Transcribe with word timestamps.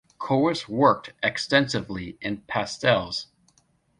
Choris 0.17 0.67
worked 0.67 1.13
extensively 1.21 2.17
in 2.21 2.37
pastels. 2.47 3.27